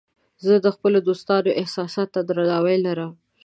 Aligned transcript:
زه 0.45 0.53
د 0.65 0.67
خپلو 0.75 0.97
دوستانو 1.07 1.57
احساساتو 1.61 2.11
ته 2.13 2.19
درناوی 2.29 2.77
لرم. 2.85 3.11